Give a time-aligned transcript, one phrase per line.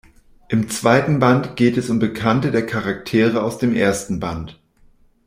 [0.49, 4.59] Im zweiten Band geht es um Bekannte der Charaktere aus dem ersten Band.